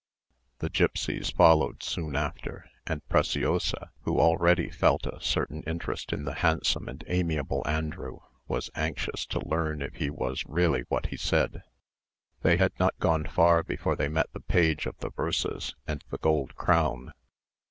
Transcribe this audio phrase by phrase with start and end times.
[0.57, 6.33] The gipsies followed soon after; and Preciosa, who already felt a certain interest in the
[6.41, 8.17] handsome and amiable Andrew,
[8.47, 11.61] was anxious to learn if he was really what he said.
[12.41, 16.17] They had not gone far before they met the page of the verses and the
[16.17, 17.13] gold crown.